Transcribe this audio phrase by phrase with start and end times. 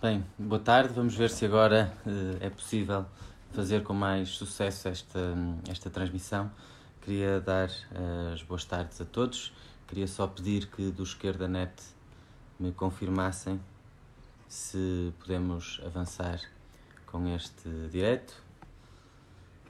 [0.00, 0.94] Bem, boa tarde.
[0.94, 3.04] Vamos ver se agora uh, é possível
[3.50, 5.34] fazer com mais sucesso esta,
[5.68, 6.48] esta transmissão.
[7.02, 9.52] Queria dar uh, as boas tardes a todos.
[9.88, 11.72] Queria só pedir que do Esquerda Net
[12.60, 13.60] me confirmassem
[14.46, 16.38] se podemos avançar
[17.04, 18.40] com este direto.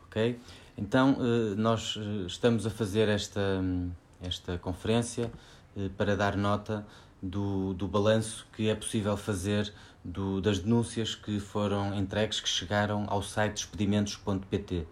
[0.09, 0.39] Ok?
[0.77, 3.63] Então, uh, nós estamos a fazer esta,
[4.21, 5.33] esta conferência
[5.97, 6.85] para dar nota
[7.23, 9.73] do, do balanço que é possível fazer
[10.05, 14.87] do, das denúncias que foram entregues, que chegaram ao site despedimentos.pt.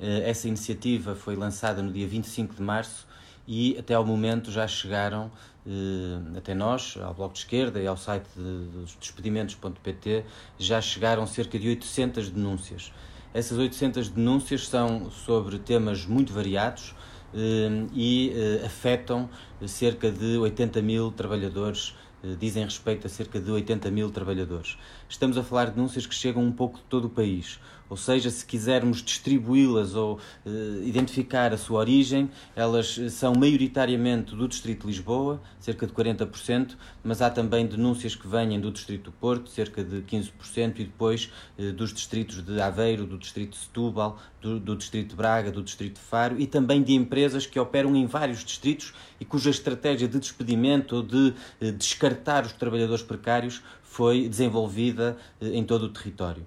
[0.00, 3.06] Eh, essa iniciativa foi lançada no dia 25 de março
[3.46, 5.30] e até ao momento já chegaram
[5.66, 10.24] eh, até nós, ao Bloco de Esquerda e ao site de despedimentos.pt,
[10.58, 12.92] já chegaram cerca de 800 denúncias.
[13.32, 16.94] Essas 800 denúncias são sobre temas muito variados
[17.34, 18.32] eh, e
[18.64, 19.28] afetam
[19.66, 21.94] cerca de 80 mil trabalhadores
[22.38, 24.78] dizem respeito a cerca de 80 mil trabalhadores.
[25.08, 27.60] Estamos a falar de denúncias que chegam um pouco de todo o país.
[27.88, 34.34] Ou seja, se quisermos distribuí-las ou uh, identificar a sua origem, elas eh, são maioritariamente
[34.34, 39.10] do Distrito de Lisboa, cerca de 40%, mas há também denúncias que vêm do Distrito
[39.10, 43.58] do Porto, cerca de 15%, e depois uh, dos distritos de Aveiro, do Distrito de
[43.58, 47.58] Setúbal, do, do Distrito de Braga, do Distrito de Faro e também de empresas que
[47.60, 51.34] operam em vários distritos e cuja estratégia de despedimento ou de
[51.72, 56.46] descartar os trabalhadores precários foi desenvolvida em todo o território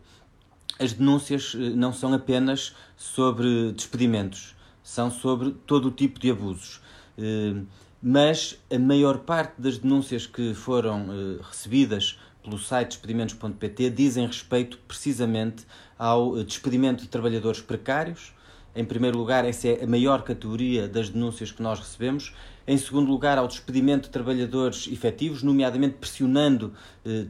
[0.79, 6.81] as denúncias eh, não são apenas sobre despedimentos, são sobre todo o tipo de abusos.
[7.17, 7.61] Eh,
[8.01, 14.77] mas a maior parte das denúncias que foram eh, recebidas pelo site despedimentos.pt dizem respeito
[14.87, 15.65] precisamente
[15.97, 18.33] ao despedimento de trabalhadores precários.
[18.73, 22.33] Em primeiro lugar, essa é a maior categoria das denúncias que nós recebemos.
[22.65, 26.73] Em segundo lugar, ao despedimento de trabalhadores efetivos, nomeadamente pressionando,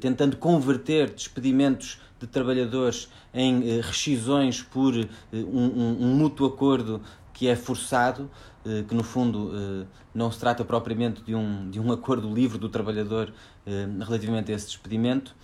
[0.01, 7.01] tentando converter despedimentos de trabalhadores em eh, rescisões por eh, um, um, um mútuo acordo
[7.33, 8.29] que é forçado,
[8.65, 9.51] eh, que no fundo
[10.13, 13.31] não se trata propriamente de um, de um acordo livre do trabalhador
[13.99, 15.35] relativamente a esse despedimento.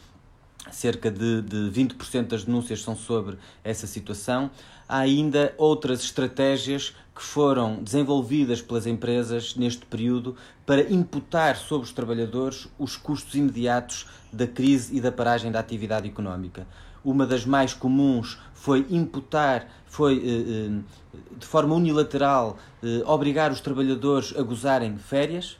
[0.71, 4.49] Cerca de, de 20% das denúncias são sobre essa situação.
[4.87, 10.35] Há ainda outras estratégias que foram desenvolvidas pelas empresas neste período
[10.65, 16.07] para imputar sobre os trabalhadores os custos imediatos da crise e da paragem da atividade
[16.07, 16.65] económica.
[17.03, 20.79] Uma das mais comuns foi imputar, foi eh,
[21.15, 25.57] eh, de forma unilateral eh, obrigar os trabalhadores a gozarem férias.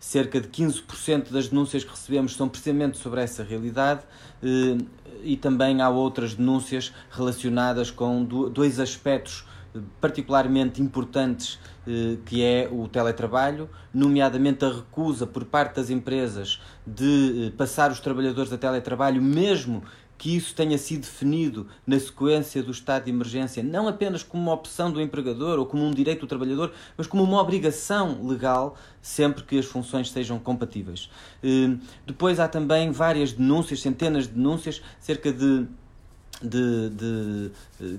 [0.00, 4.00] Cerca de 15% das denúncias que recebemos são precisamente sobre essa realidade
[5.22, 9.44] e também há outras denúncias relacionadas com dois aspectos
[10.00, 17.46] particularmente importantes eh, que é o teletrabalho, nomeadamente a recusa por parte das empresas de
[17.46, 19.82] eh, passar os trabalhadores a teletrabalho, mesmo
[20.20, 24.52] que isso tenha sido definido na sequência do estado de emergência, não apenas como uma
[24.52, 29.42] opção do empregador ou como um direito do trabalhador, mas como uma obrigação legal, sempre
[29.42, 31.10] que as funções sejam compatíveis.
[31.42, 31.74] Eh,
[32.06, 35.66] depois há também várias denúncias, centenas de denúncias, cerca de
[36.42, 37.50] de, de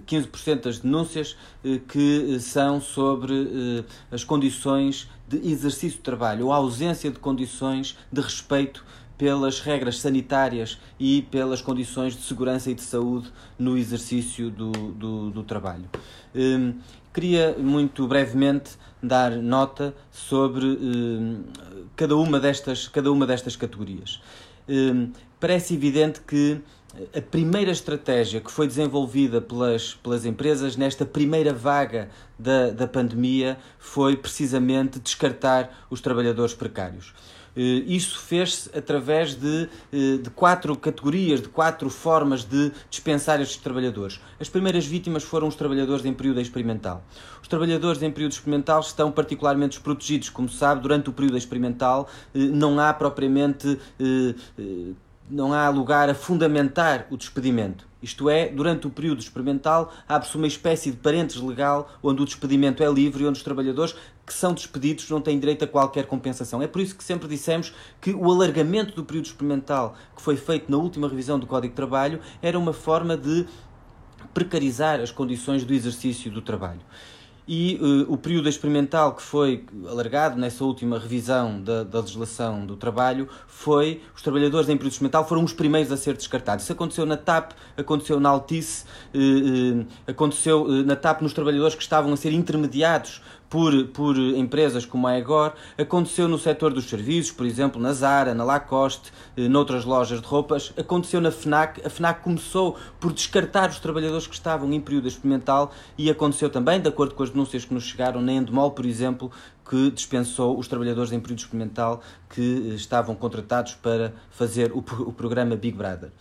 [0.07, 6.53] 15% eh, das denúncias eh, que são sobre as condições de exercício de trabalho ou
[6.53, 8.83] a ausência de condições de respeito
[9.21, 15.29] pelas regras sanitárias e pelas condições de segurança e de saúde no exercício do, do,
[15.29, 15.87] do trabalho.
[16.33, 16.73] Um,
[17.13, 21.43] queria muito brevemente dar nota sobre um,
[21.95, 24.19] cada, uma destas, cada uma destas categorias.
[24.67, 26.59] Um, parece evidente que
[27.15, 33.59] a primeira estratégia que foi desenvolvida pelas, pelas empresas nesta primeira vaga da, da pandemia
[33.77, 37.13] foi precisamente descartar os trabalhadores precários.
[37.55, 43.57] Eh, isso fez-se através de, eh, de quatro categorias, de quatro formas de dispensar estes
[43.57, 44.19] trabalhadores.
[44.39, 47.03] As primeiras vítimas foram os trabalhadores em período experimental.
[47.41, 52.07] Os trabalhadores em período experimental estão particularmente desprotegidos, como se sabe, durante o período experimental
[52.33, 53.77] eh, não há propriamente
[55.29, 57.87] não há lugar a fundamentar o despedimento.
[58.01, 62.83] Isto é, durante o período experimental, abre-se uma espécie de parênteses legal onde o despedimento
[62.83, 63.95] é livre e onde os trabalhadores
[64.31, 66.61] que são despedidos não têm direito a qualquer compensação.
[66.61, 70.71] É por isso que sempre dissemos que o alargamento do período experimental que foi feito
[70.71, 73.45] na última revisão do Código de Trabalho era uma forma de
[74.33, 76.81] precarizar as condições do exercício do trabalho
[77.47, 82.77] e uh, o período experimental que foi alargado nessa última revisão da, da, legislação do
[82.77, 86.63] trabalho foi os trabalhadores em período experimental foram os primeiros a ser descartados.
[86.63, 91.81] Isso aconteceu na TAP, aconteceu na Altice, uh, uh, aconteceu na TAP nos trabalhadores que
[91.81, 97.33] estavam a ser intermediados por, por empresas como a Egor, aconteceu no setor dos serviços,
[97.33, 101.85] por exemplo, na Zara, na Lacoste, eh, noutras lojas de roupas, aconteceu na FNAC.
[101.85, 106.79] A FNAC começou por descartar os trabalhadores que estavam em período experimental e aconteceu também,
[106.79, 109.29] de acordo com as denúncias que nos chegaram, na Endemol, por exemplo,
[109.69, 115.11] que dispensou os trabalhadores em período experimental que eh, estavam contratados para fazer o, o
[115.11, 116.13] programa Big Brother.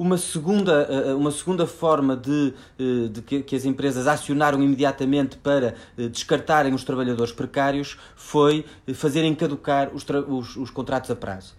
[0.00, 5.74] Uma segunda, eh, uma segunda forma de, eh, de que, as empresas acionaram imediatamente para
[5.98, 8.64] eh, descartarem os trabalhadores precários foi
[8.94, 11.54] fazerem caducar os, os, os contratos a prazo.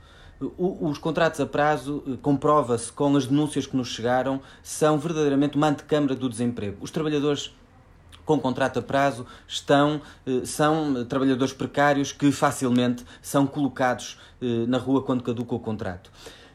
[0.57, 6.15] Os contratos a prazo, comprova-se com as denúncias que nos chegaram, são verdadeiramente uma antecâmara
[6.15, 6.77] do desemprego.
[6.81, 7.55] Os trabalhadores
[8.25, 10.01] com contrato a prazo estão,
[10.45, 14.17] são trabalhadores precários que facilmente são colocados
[14.67, 16.09] na rua quando caduca o contrato.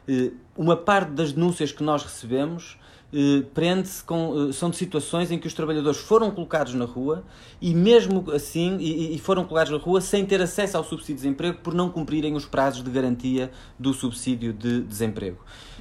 [0.07, 2.77] Eh, uma parte das denúncias que nós recebemos
[3.13, 4.49] eh, prende-se com.
[4.49, 7.23] Eh, são de situações em que os trabalhadores foram colocados na rua
[7.61, 11.59] e, mesmo assim, e, foram colocados na rua sem ter acesso ao subsídio de desemprego
[11.59, 15.39] por não cumprirem os prazos de garantia do subsídio de desemprego.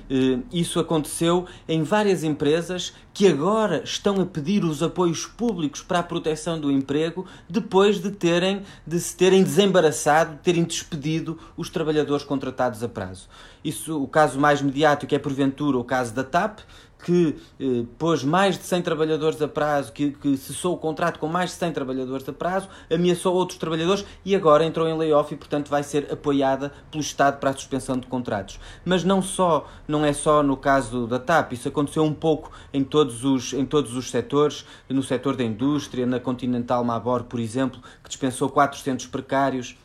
[0.09, 6.01] Eh, isso aconteceu em várias empresas que agora estão a pedir os apoios públicos para
[6.01, 11.71] a proteção do emprego depois de terem de se terem desembaraçado, de terem despedido os
[11.71, 13.29] trabalhadores contratados a prazo.
[13.65, 16.61] Isso, o caso mais mediático é porventura o caso da TAP,
[17.05, 21.29] que eh, pôs mais de 100 trabalhadores a prazo, que, que cessou o contrato com
[21.29, 25.37] mais de 100 trabalhadores a prazo, ameaçou outros trabalhadores e agora entrou em layoff e,
[25.37, 28.59] portanto, vai ser apoiada pelo Estado para a suspensão de contratos.
[28.85, 32.83] Mas não só, não é só no caso da TAP, isso aconteceu um pouco em
[32.83, 37.81] todos os, em todos os setores, no setor da indústria, na Continental Mabor, por exemplo,
[38.03, 39.77] que dispensou 400 precários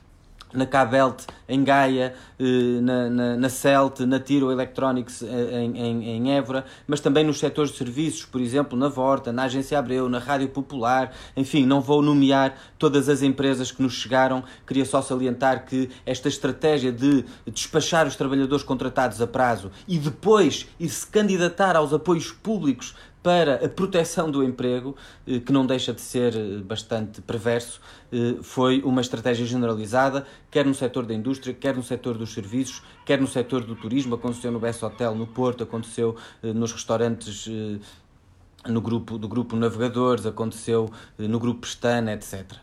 [0.54, 6.10] na Cabelt, em Gaia, eh, na, na, na Celt, na Tiro Electronics eh, em, em,
[6.10, 10.08] em Évora, mas também nos setores de serviços, por exemplo, na Vorta, na Agência Abreu,
[10.10, 15.02] na Rádio Popular, enfim, não vou nomear todas as empresas que nos chegaram, queria só
[15.02, 21.06] salientar que esta estratégia de despachar os trabalhadores contratados a prazo e depois ir se
[21.08, 24.96] candidatar aos apoios públicos para a proteção do emprego,
[25.28, 27.80] eh, que não deixa de ser eh, bastante perverso,
[28.12, 32.82] eh, foi uma estratégia generalizada, quer no setor da indústria, quer no setor dos serviços,
[33.06, 34.16] quer no setor do turismo.
[34.16, 37.48] Aconteceu no Best Hotel no Porto, aconteceu nos restaurantes
[38.68, 42.54] no grupo, do grupo Navegadores, aconteceu no grupo Pestana, etc.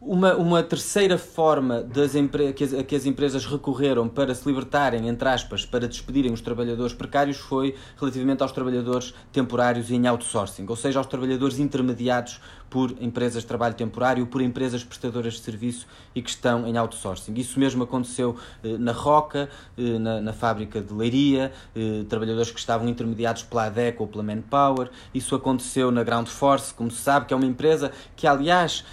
[0.00, 2.12] Uma, uma terceira forma das
[2.54, 6.94] que, as, que as empresas recorreram para se libertarem, entre aspas, para despedirem os trabalhadores
[6.94, 13.42] precários foi relativamente aos trabalhadores temporários em outsourcing, ou seja, aos trabalhadores intermediados por empresas
[13.42, 17.34] de trabalho temporário, por empresas prestadoras de serviço e que estão em outsourcing.
[17.34, 22.58] Isso mesmo aconteceu eh, na Roca, eh, na, na, fábrica de Leiria, eh, trabalhadores que
[22.58, 24.90] estavam intermediados pela ADEC ou pela Manpower.
[25.14, 28.84] Isso aconteceu na Ground Force, como se sabe, que é uma empresa que, aliás,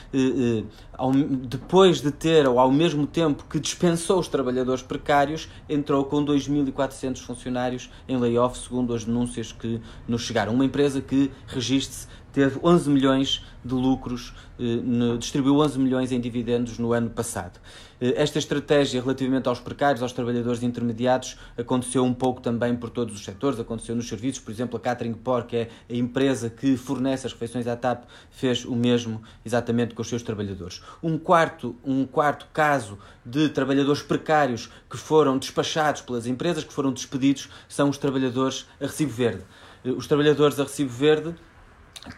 [1.48, 7.20] depois de ter, ou ao mesmo tempo que dispensou os trabalhadores precários, entrou com 2.400
[7.20, 10.54] funcionários em layoff, segundo as denúncias que nos chegaram.
[10.54, 16.78] Uma empresa que registre-se teve 11 milhões de lucros, eh, distribuiu 11 milhões em dividendos
[16.78, 17.62] no ano passado.
[18.00, 23.16] Eh, esta estratégia relativamente aos precários, aos trabalhadores intermediados, aconteceu um pouco também por todos
[23.16, 26.76] os setores, aconteceu nos serviços, por exemplo, a Catering Por, que é a empresa que
[26.76, 30.82] fornece as refeições à TAP, fez o mesmo exatamente com os seus trabalhadores.
[31.02, 36.92] Um quarto, um quarto caso de trabalhadores precários que foram despachados pelas empresas, que foram
[36.92, 39.44] despedidos, são os trabalhadores a recibo verde.
[39.86, 41.34] Eh, os trabalhadores a recibo verde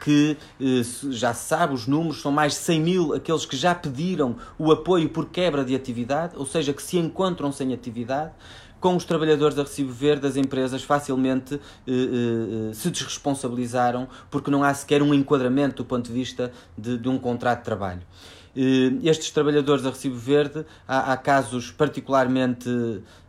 [0.02, 3.74] que eh, já se sabe, os números são mais de 100 mil aqueles que já
[3.74, 8.32] pediram o apoio por quebra de atividade, ou seja, que se encontram sem atividade.
[8.80, 14.64] Com os trabalhadores a recibo verde, as empresas facilmente eh, eh, se desresponsabilizaram porque não
[14.64, 18.02] há sequer um enquadramento do ponto de vista de, de um contrato de trabalho.
[18.56, 22.68] Eh, estes trabalhadores a recibo verde, há, há casos particularmente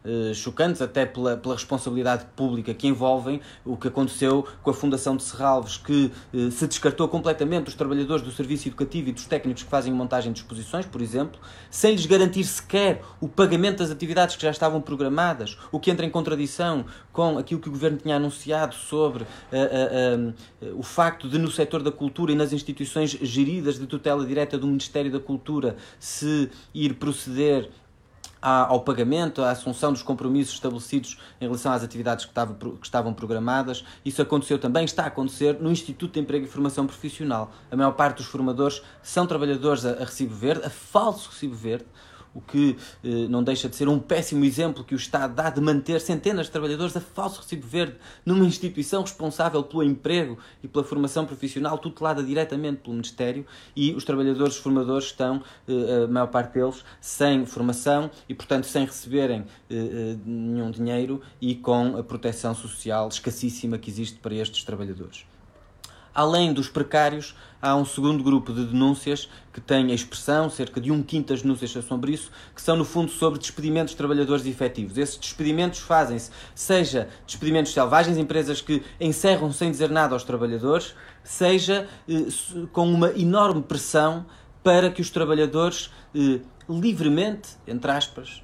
[0.08, 5.16] uh, chocantes, até pela, pela responsabilidade pública que envolvem o que aconteceu com a Fundação
[5.16, 9.62] de Serralves, que uh, se descartou completamente os trabalhadores do serviço educativo e dos técnicos
[9.62, 11.38] que fazem montagem de exposições, por exemplo,
[11.70, 16.06] sem lhes garantir sequer o pagamento das atividades que já estavam programadas, o que entra
[16.06, 19.26] em contradição com aquilo que o Governo tinha anunciado sobre
[20.76, 24.66] o facto de, no setor da cultura e nas instituições geridas de tutela direta do
[24.66, 27.68] Ministério da Cultura se ir proceder
[28.40, 33.84] ao pagamento, à assunção dos compromissos estabelecidos em relação às atividades que, que estavam programadas.
[34.04, 37.50] Isso aconteceu também, está a acontecer no Instituto de Emprego e Formação Profissional.
[37.70, 41.86] A maior parte dos formadores são trabalhadores a, a recibo verde, a falso recibo verde,
[42.38, 45.60] o que eh, não deixa de ser um péssimo exemplo que o Estado dá de
[45.60, 50.84] manter centenas de trabalhadores a falso recibo verde numa instituição responsável pelo emprego e pela
[50.84, 56.54] formação profissional, tutelada diretamente pelo Ministério, e os trabalhadores formadores estão, eh, a maior parte
[56.54, 62.54] deles, sem formação e, portanto, sem receberem eh, eh nenhum dinheiro e com a proteção
[62.54, 65.26] social escassíssima que existe para estes trabalhadores.
[66.14, 70.92] Além dos precários, há um segundo grupo de denúncias que tem a expressão, cerca de
[70.92, 74.46] um quinto das denúncias são sobre isso, que são no fundo sobre despedimentos de trabalhadores
[74.46, 74.96] efetivos.
[74.96, 81.88] Esses despedimentos fazem-se, seja despedimentos selvagens, empresas que encerram sem dizer nada aos trabalhadores, seja
[82.08, 82.26] eh,
[82.72, 84.24] com uma enorme pressão
[84.62, 88.42] para que os trabalhadores eh, livremente, entre aspas,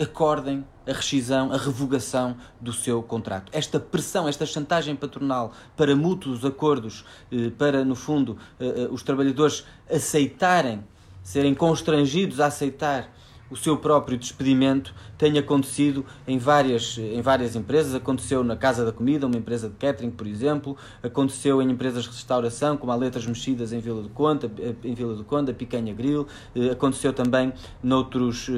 [0.00, 3.50] acordem a rescisão, a revogação do seu contrato.
[3.52, 9.02] Esta pressão, esta chantagem patronal para mútuos acordos, eh, para, no fundo, eh, eh, os
[9.02, 10.84] trabalhadores aceitarem,
[11.22, 13.10] serem constrangidos a aceitar
[13.50, 17.94] o seu próprio despedimento tem acontecido em várias, em várias empresas.
[17.94, 20.74] Aconteceu na Casa da Comida, uma empresa de catering, por exemplo.
[21.02, 24.50] Aconteceu em empresas de restauração, como a Letras Mexidas em Vila do Conde,
[24.82, 26.26] em Vila do Conde, a Picanha Grill.
[26.72, 28.48] Aconteceu também noutros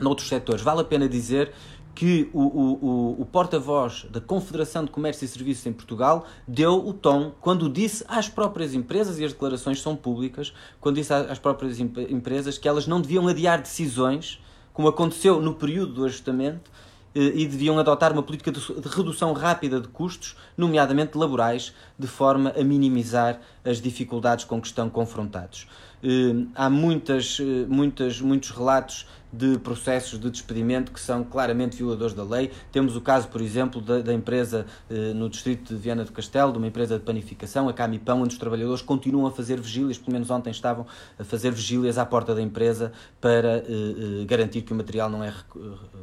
[0.00, 0.62] noutros setores.
[0.62, 1.52] Vale a pena dizer
[1.94, 6.92] que o, o, o porta-voz da Confederação de Comércio e Serviços em Portugal deu o
[6.92, 11.78] tom quando disse às próprias empresas, e as declarações são públicas, quando disse às próprias
[11.78, 16.68] empresas que elas não deviam adiar decisões, como aconteceu no período do ajustamento,
[17.14, 22.52] eh, e deviam adotar uma política de redução rápida de custos, nomeadamente laborais, de forma
[22.58, 25.68] a minimizar as dificuldades com que estão confrontados.
[26.04, 32.14] Eh, há muitas, eh, muitas, muitos relatos de processos de despedimento que são claramente violadores
[32.14, 32.52] da lei.
[32.70, 36.52] Temos o caso, por exemplo, da, da empresa eh, no distrito de Viana do Castelo,
[36.52, 40.12] de uma empresa de panificação, a Camipão, onde os trabalhadores continuam a fazer vigílias, pelo
[40.12, 40.86] menos ontem estavam
[41.18, 45.32] a fazer vigílias à porta da empresa para eh, garantir que o material não é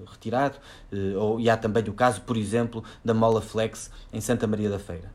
[0.10, 0.58] retirado.
[1.18, 4.80] Ou, e há também o caso, por exemplo, da Mola Flex em Santa Maria da
[4.80, 5.12] Feira.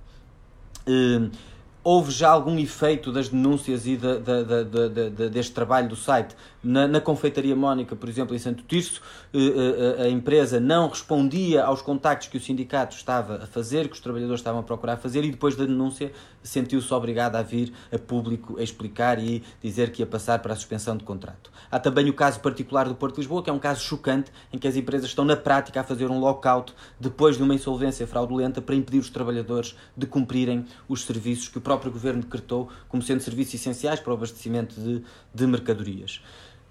[1.88, 6.34] Houve já algum efeito das denúncias e da, da, da, deste trabalho do site
[6.66, 9.00] na, na confeitaria Mónica, por exemplo, em Santo Tirso,
[9.32, 13.94] eh, eh, a, empresa não respondia aos contactos que o sindicato estava a fazer, que
[13.94, 16.11] os trabalhadores estavam a procurar fazer, e depois da denúncia
[16.42, 20.56] sentiu-se obrigado a vir a público a explicar e dizer que ia passar para a
[20.56, 21.52] suspensão de contrato.
[21.70, 24.58] Há também o caso particular do Porto de Lisboa, que é um caso chocante, em
[24.58, 28.61] que as empresas estão na prática a fazer um lockout depois de uma insolvência fraudulenta
[28.61, 33.20] para impedir os trabalhadores de cumprirem os serviços que o próprio governo decretou como sendo
[33.20, 36.20] serviços essenciais para o abastecimento de, de mercadorias.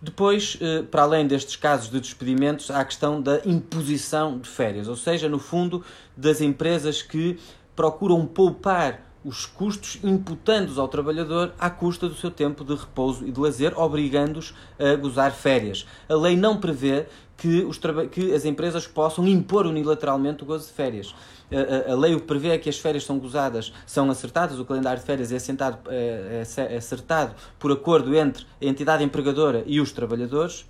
[0.01, 4.87] Depois, eh, para além destes casos de despedimentos, há a questão da imposição de férias,
[4.87, 5.83] ou seja, no fundo,
[6.15, 7.39] das empresas que
[7.75, 13.31] procuram poupar os custos imputando-os ao trabalhador à custa do seu tempo de repouso e
[13.31, 15.87] de lazer, obrigando-os a gozar férias.
[16.07, 17.79] A lei não prevê que, os
[18.11, 21.13] que as empresas possam impor unilateralmente o gozo de férias.
[21.51, 24.65] A, a, a, lei o prevê é que as férias são gozadas, são acertadas, o
[24.65, 29.63] calendário de férias é, assentado, é, é, é acertado por acordo entre a entidade empregadora
[29.65, 30.65] e os trabalhadores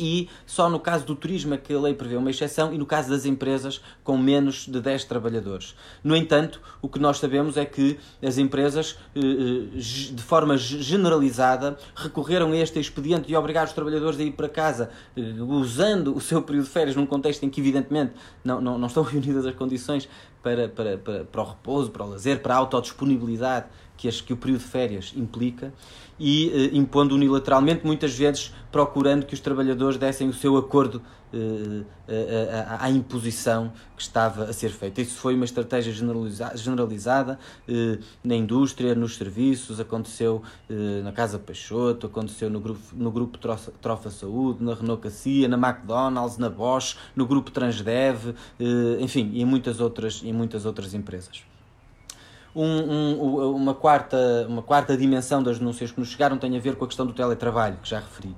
[0.00, 2.86] e só no caso do turismo é que a lei prevê uma exceção e no
[2.86, 5.76] caso das empresas com menos de 10 trabalhadores.
[6.02, 11.76] No entanto, o que nós sabemos é que as empresas, eh, eh, de forma generalizada,
[11.94, 16.20] recorreram a este expediente de obrigar os trabalhadores a ir para casa eh, usando o
[16.20, 19.54] seu período de férias num contexto em que, evidentemente, não, não, não estão reunidas as
[19.54, 20.08] condições
[20.42, 23.66] para, para, para, para o repouso, para o lazer, para a autodisponibilidade
[23.98, 25.74] que, as, que o período de férias implica
[26.20, 31.82] e eh, impondo unilateralmente, muitas vezes procurando que os trabalhadores dessem o seu acordo eh,
[32.06, 35.00] eh, à, imposição que estava a ser feita.
[35.00, 37.38] Isso foi uma estratégia generaliza generalizada
[38.22, 40.42] na indústria, nos serviços, aconteceu
[41.04, 46.38] na Casa Peixoto, aconteceu no grupo, no grupo Trofa, Saúde, na Renault Cassia, na McDonald's,
[46.38, 48.34] na Bosch, no grupo Transdev,
[48.98, 51.49] enfim, e em muitas outras, em muitas outras empresas
[52.54, 56.76] um, um, uma, quarta, uma quarta dimensão das denúncias que nos chegaram tem a ver
[56.76, 58.34] com a questão do teletrabalho, que já referi.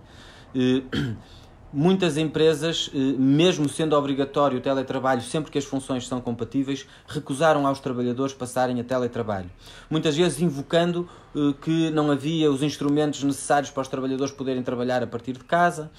[0.54, 1.16] Uh,
[1.72, 7.66] muitas empresas, uh, mesmo sendo obrigatório o teletrabalho sempre que as funções são compatíveis, recusaram
[7.66, 9.50] aos trabalhadores passarem a teletrabalho.
[9.88, 15.02] Muitas vezes invocando uh, que não havia os instrumentos necessários para os trabalhadores poderem trabalhar
[15.02, 15.90] a partir de casa,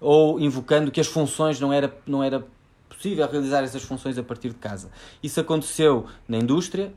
[0.00, 2.44] ou invocando que as funções não era, não era
[3.00, 4.90] possível realizar essas funções a partir de casa.
[5.22, 6.92] Isso aconteceu na indústria,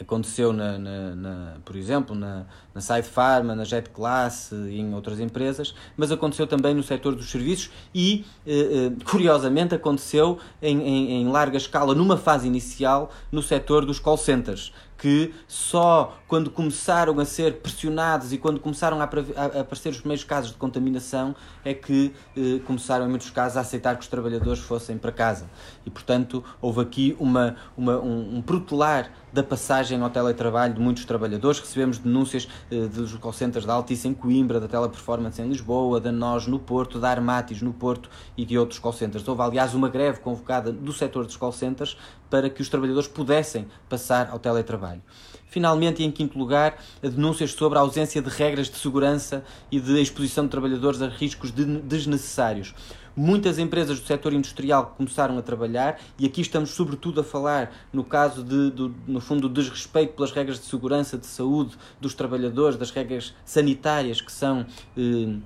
[0.00, 4.94] aconteceu, na, na, na, por exemplo, na, na Side Pharma, na Jet Class e em
[4.94, 8.52] outras empresas, mas aconteceu também no setor dos serviços e, eh,
[8.92, 14.18] eh, curiosamente, aconteceu em, em, em, larga escala, numa fase inicial, no setor dos call
[14.18, 20.24] centers, que só quando começaram a ser pressionados e quando começaram a, aparecer os primeiros
[20.24, 21.34] casos de contaminação
[21.64, 25.46] é que eh, começaram, em muitos casos, a aceitar que os trabalhadores fossem para casa.
[25.84, 31.04] E, portanto, houve aqui uma, uma um, um protelar da passagem ao teletrabalho de muitos
[31.04, 31.60] trabalhadores.
[31.60, 36.10] Recebemos denúncias eh, dos call centers da Altice em Coimbra, da Teleperformance em Lisboa, da
[36.10, 39.26] NOS no Porto, da Armatis no Porto e de outros call centers.
[39.28, 41.96] Houve, aliás, uma greve convocada do setor dos call centers
[42.30, 45.02] para que os trabalhadores pudessem passar ao teletrabalho.
[45.48, 50.00] Finalmente, e em quinto lugar, denúncias sobre a ausência de regras de segurança e de
[50.00, 52.74] exposição de trabalhadores a riscos desnecessários.
[53.16, 58.04] Muitas empresas do setor industrial começaram a trabalhar e aqui estamos sobretudo a falar no
[58.04, 62.90] caso de, do, no fundo, desrespeito pelas regras de segurança, de saúde dos trabalhadores, das
[62.90, 64.66] regras sanitárias que são
[64.98, 65.38] eh,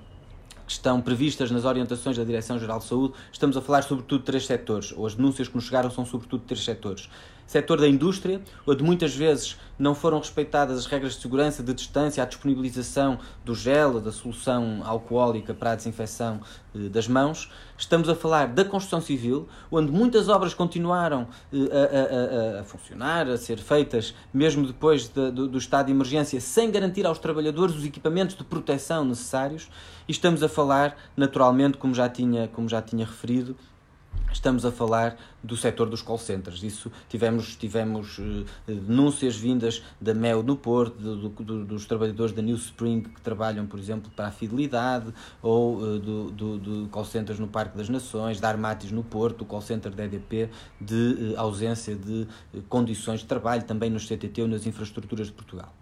[0.71, 4.45] que estão previstas nas orientações da Direção-Geral de Saúde, estamos a falar sobretudo de três
[4.45, 7.09] setores, ou as denúncias que nos chegaram são sobretudo de três setores.
[7.51, 12.23] Setor da indústria, onde muitas vezes não foram respeitadas as regras de segurança, de distância,
[12.23, 16.39] a disponibilização do gel, da solução alcoólica para a desinfecção
[16.73, 17.51] eh, das mãos.
[17.77, 21.57] Estamos a falar da construção civil, onde muitas obras continuaram eh,
[22.55, 26.39] a, a, a, funcionar, a ser feitas, mesmo depois de, do, do estado de emergência,
[26.39, 29.69] sem garantir aos trabalhadores os equipamentos de proteção necessários.
[30.07, 33.57] E estamos a falar, naturalmente, como já tinha, como já tinha referido,
[34.33, 36.63] Estamos a falar do setor dos call centers.
[36.63, 42.41] Isso tivemos, tivemos uh, denúncias vindas da MEL no Porto, do, do, dos trabalhadores da
[42.41, 47.05] New Spring que trabalham, por exemplo, para a Fidelidade, ou uh, do, do, do, call
[47.05, 51.33] centers no Parque das Nações, da Armatis no Porto, do call center da EDP, de
[51.35, 52.27] uh, ausência de
[52.69, 55.73] condições de trabalho, também nos CTT ou nas infraestruturas de Portugal.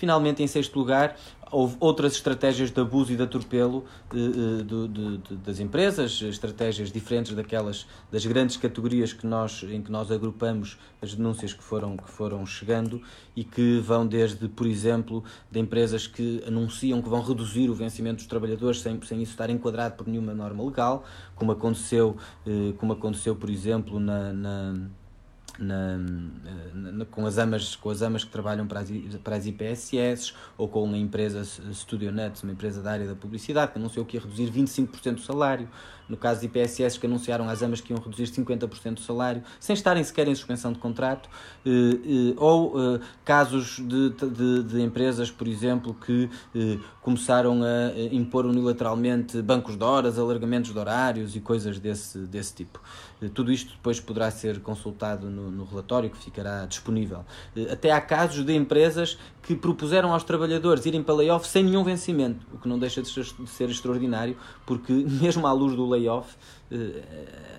[0.00, 1.14] Finalmente, em sexto lugar,
[1.50, 7.34] houve outras estratégias de abuso e de atropelo de, de, de, das empresas, estratégias diferentes
[7.34, 12.10] daquelas das grandes categorias que nós, em que nós agrupamos as denúncias que foram, que
[12.10, 13.02] foram chegando
[13.36, 18.16] e que vão desde, por exemplo, de empresas que anunciam que vão reduzir o vencimento
[18.16, 21.04] dos trabalhadores sem, sem isso estar enquadrado por nenhuma norma legal,
[21.36, 22.16] como aconteceu,
[22.46, 24.90] eh, como aconteceu por exemplo, na, na
[25.60, 25.98] na,
[26.74, 28.90] na, com, as amas, com as amas que trabalham para as,
[29.22, 33.72] para as IPSS ou com uma empresa Studio Nuts, uma empresa da área da publicidade,
[33.72, 35.68] que anunciou que ia reduzir 25% do salário.
[36.10, 39.74] No caso de IPSS, que anunciaram às amas que iam reduzir 50% do salário, sem
[39.74, 41.28] estarem sequer em suspensão de contrato.
[41.64, 46.28] Eh, eh, ou eh, casos de, de, de, empresas, por exemplo, que
[47.00, 52.80] começaram a impor unilateralmente bancos de horas, alargamentos de horários e coisas desse, desse tipo.
[53.34, 57.24] Tudo isto depois poderá ser consultado no, no, relatório que ficará disponível.
[57.70, 62.46] Até há casos de empresas que propuseram aos trabalhadores irem para layoff sem nenhum vencimento,
[62.52, 63.08] o que não deixa de
[63.46, 65.99] ser extraordinário, porque mesmo à luz do layoff,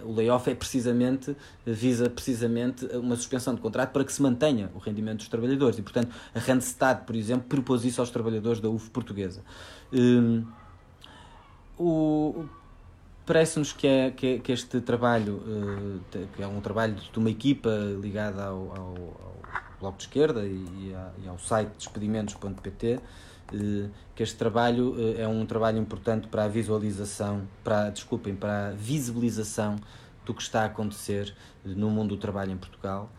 [0.04, 4.80] o layoff é precisamente, visa precisamente uma suspensão de contrato para que se mantenha o
[4.80, 8.90] rendimento dos trabalhadores e, portanto, a Randstad, por exemplo, propôs isso aos trabalhadores da UF
[8.90, 9.42] portuguesa.
[9.94, 10.46] Um,
[11.78, 12.46] o,
[13.26, 15.42] Parece-nos que, é, que, é, que, este trabalho,
[16.36, 17.70] que é um trabalho de uma equipa
[18.02, 19.36] ligada ao, ao, ao
[19.80, 20.94] Bloco de Esquerda e,
[21.28, 23.00] ao site despedimentos.pt,
[24.16, 28.72] que este trabalho uh, é um trabalho importante para a visualização, para, desculpem, para a
[28.72, 29.76] visibilização
[30.26, 31.36] do que está a acontecer
[31.66, 33.12] no mundo do trabalho em Portugal,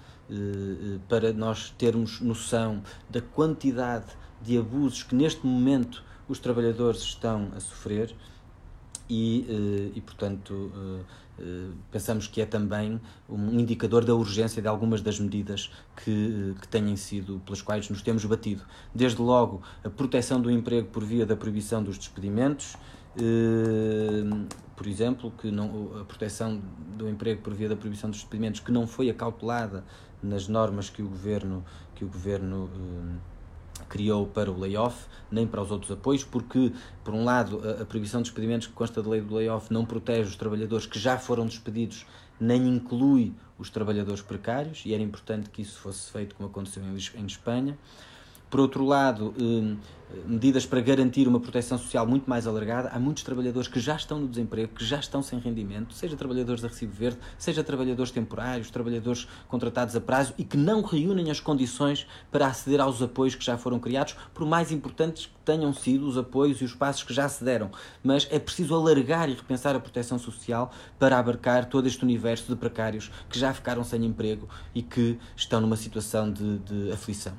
[1.09, 4.07] para nós termos noção da quantidade
[4.41, 8.15] de abusos que neste momento os trabalhadores estão a sofrer
[9.09, 11.05] e, eh, e portanto, eh, eh,
[11.91, 16.95] pensamos que é também um indicador da urgência de algumas das medidas que, que têm
[16.97, 18.63] sido, pelas quais nos temos batido.
[18.95, 22.77] Desde logo, a proteção do emprego por via da proibição dos despedimentos,
[24.77, 26.61] por exemplo, que não, a proteção
[26.97, 29.85] do emprego por via da proibição dos despedimentos que não foi acautelada
[30.23, 32.71] nas normas que o governo, que o governo
[33.93, 36.73] criou para o layoff, nem para os outros apoios, porque,
[37.05, 39.85] por um lado, a, a proibição de despedimentos que consta da lei do layoff não
[39.85, 42.07] protege os trabalhadores que já foram despedidos,
[42.41, 47.21] nem inclui os trabalhadores precários, e era importante que isso fosse feito como aconteceu em,
[47.21, 47.77] em Espanha.
[48.49, 49.77] Por outro lado, hum,
[50.27, 52.89] medidas para garantir uma proteção social muito mais alargada.
[52.89, 56.63] Há muitos trabalhadores que já estão no desemprego, que já estão sem rendimento, seja trabalhadores
[56.63, 61.41] da Recibo Verde, seja trabalhadores temporários, trabalhadores contratados a prazo e que não reúnem as
[61.41, 66.07] condições para aceder aos apoios que já foram criados, por mais importantes que tenham sido
[66.07, 67.71] os apoios e os passos que já se deram.
[68.03, 72.57] Mas é preciso alargar e repensar a proteção social para abarcar todo este universo de
[72.57, 77.35] precários que já ficaram sem emprego e que estão numa situação de, de aflição.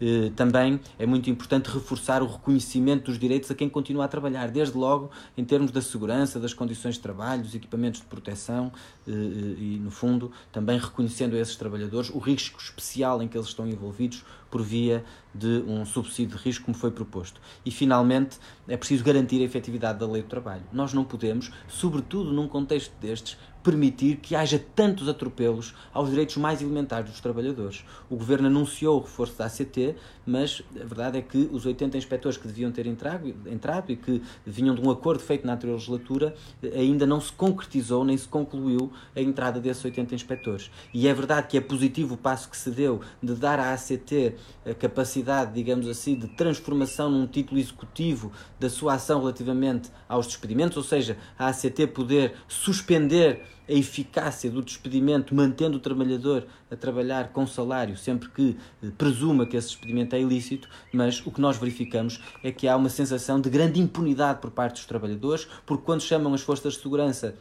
[0.00, 4.50] Eh, também é muito importante reforçar o reconhecimento dos direitos a quem continua a trabalhar,
[4.50, 8.72] desde logo em termos da segurança, das condições de trabalho, dos equipamentos de proteção
[9.06, 13.48] eh, e, no fundo, também reconhecendo a esses trabalhadores o risco especial em que eles
[13.48, 17.40] estão envolvidos por via de um subsídio de risco, como foi proposto.
[17.64, 20.64] E, finalmente, é preciso garantir a efetividade da lei do trabalho.
[20.72, 26.62] Nós não podemos, sobretudo num contexto destes, permitir que haja tantos atropelos aos direitos mais
[26.62, 27.84] elementares dos trabalhadores.
[28.08, 29.94] O Governo anunciou o reforço da ACT,
[30.26, 34.22] mas a verdade é que os 80 inspectores que deviam ter entrado, entrado e que
[34.46, 36.34] vinham de um acordo feito na anterior legislatura
[36.74, 40.70] ainda não se concretizou nem se concluiu a entrada desses 80 inspectores.
[40.92, 44.34] E é verdade que é positivo o passo que se deu de dar à ACT
[44.64, 50.76] a capacidade, digamos assim, de transformação num título executivo da sua ação relativamente aos despedimentos,
[50.76, 57.28] ou seja, a ACT poder suspender a eficácia do despedimento, mantendo o trabalhador a trabalhar
[57.28, 61.56] com salário sempre que eh, presuma que esse despedimento é ilícito, mas o que nós
[61.56, 66.02] verificamos é que há uma sensação de grande impunidade por parte dos trabalhadores, porque quando
[66.02, 67.36] chamam as forças de segurança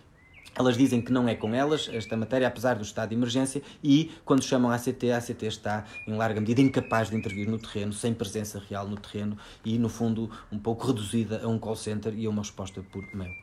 [0.55, 4.11] elas dizem que não é com elas esta matéria, apesar do estado de emergência, e
[4.25, 7.93] quando chamam a ACT, a ACT está, em larga medida, incapaz de intervir no terreno,
[7.93, 12.13] sem presença real no terreno e, no fundo, um pouco reduzida a um call center
[12.13, 13.33] e a uma resposta por mail.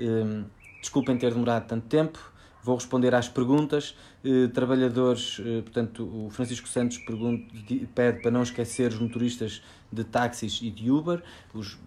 [0.00, 0.44] Hum,
[0.80, 2.18] desculpem ter demorado tanto tempo,
[2.62, 3.96] vou responder às perguntas.
[4.24, 7.44] Uh, trabalhadores, uh, portanto, o Francisco Santos pergunta,
[7.94, 11.22] pede para não esquecer os motoristas de táxis e de Uber,
[11.54, 11.78] os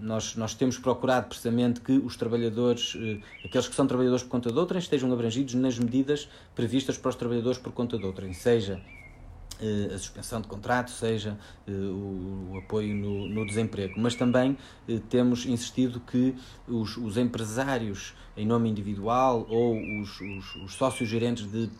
[0.00, 4.50] nós, nós temos procurado precisamente que os trabalhadores, eh, aqueles que são trabalhadores por conta
[4.50, 8.80] de outrem, estejam abrangidos nas medidas previstas para os trabalhadores por conta de outrem, seja
[8.84, 8.99] eh,
[9.94, 13.94] a suspensão de contrato, seja eh, o, apoio no, no, desemprego.
[13.98, 14.56] Mas também
[15.08, 16.34] temos insistido que
[16.66, 21.70] os, os empresários em nome individual ou os, os, os sócios gerentes de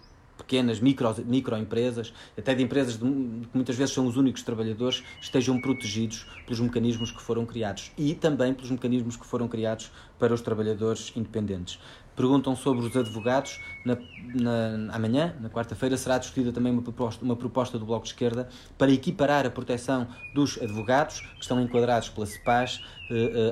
[0.40, 5.60] pequenas micro, microempresas, até de empresas de, que muitas vezes são os únicos trabalhadores, estejam
[5.60, 10.40] protegidos pelos mecanismos que foram criados e também pelos mecanismos que foram criados para os
[10.40, 11.78] trabalhadores independentes.
[12.20, 13.60] Perguntam sobre os advogados.
[13.82, 13.96] Na,
[14.34, 18.46] na, amanhã, na quarta-feira, será discutida também uma proposta, uma proposta do Bloco de Esquerda
[18.76, 22.82] para equiparar a proteção dos advogados, que estão enquadrados pela CEPAS,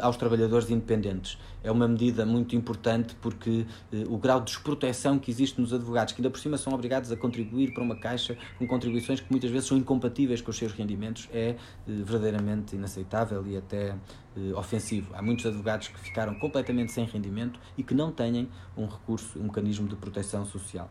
[0.02, 5.30] aos trabalhadores independentes é uma medida muito importante porque eh, o grau de desproteção que
[5.30, 8.66] existe nos advogados, que ainda por cima são obrigados a contribuir para uma caixa com
[8.66, 13.56] contribuições que muitas vezes são incompatíveis com os seus rendimentos, é eh, verdadeiramente inaceitável e
[13.56, 13.94] até
[14.36, 15.12] eh, ofensivo.
[15.14, 19.44] Há muitos advogados que ficaram completamente sem rendimento e que não têm um recurso, um
[19.44, 20.90] mecanismo de proteção social.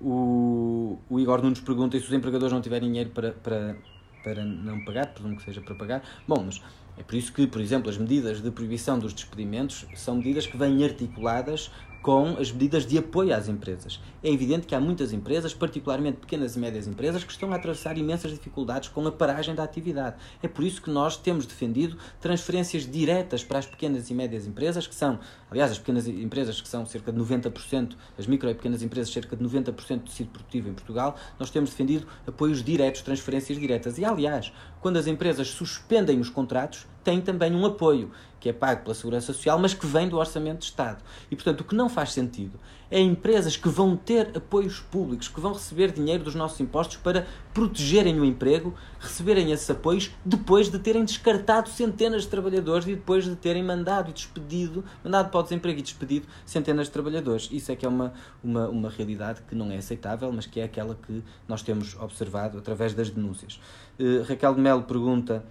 [0.00, 3.76] O, o Igor Nunes pergunta se os empregadores não tiverem dinheiro para, para,
[4.22, 6.02] para não pagar, presumo que seja para pagar.
[6.26, 6.60] Bom, mas
[6.98, 10.56] é por isso que, por exemplo, as medidas de proibição dos despedimentos são medidas que
[10.56, 11.70] vêm articuladas
[12.02, 14.00] com as medidas de apoio às empresas.
[14.22, 17.98] É evidente que há muitas empresas, particularmente pequenas e médias empresas, que estão a atravessar
[17.98, 20.16] imensas dificuldades com a paragem da atividade.
[20.42, 24.86] É por isso que nós temos defendido transferências diretas para as pequenas e médias empresas,
[24.86, 25.18] que são,
[25.50, 29.36] aliás, as pequenas empresas que são cerca de 90%, as micro e pequenas empresas cerca
[29.36, 33.98] de 90% do tecido produtivo em Portugal, nós temos defendido apoios diretos, transferências diretas.
[33.98, 38.10] E, aliás, quando as empresas suspendem os contratos, têm também um apoio
[38.40, 41.04] que é pago pela Segurança Social, mas que vem do Orçamento de Estado.
[41.30, 42.58] E, portanto, o que não faz sentido
[42.90, 47.26] é empresas que vão ter apoios públicos, que vão receber dinheiro dos nossos impostos para
[47.54, 53.24] protegerem o emprego, receberem esses apoios depois de terem descartado centenas de trabalhadores e depois
[53.24, 57.48] de terem mandado e despedido, mandado para o desemprego e despedido centenas de trabalhadores.
[57.52, 60.64] Isso é que é uma, uma, uma realidade que não é aceitável, mas que é
[60.64, 63.60] aquela que nós temos observado através das denúncias.
[64.00, 65.44] Uh, Raquel de Melo pergunta